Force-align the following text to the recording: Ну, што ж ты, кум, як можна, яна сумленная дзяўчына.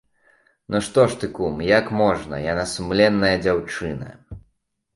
Ну, 0.75 0.79
што 0.87 1.03
ж 1.11 1.19
ты, 1.23 1.29
кум, 1.41 1.61
як 1.79 1.93
можна, 2.01 2.41
яна 2.47 2.65
сумленная 2.73 3.33
дзяўчына. 3.45 4.13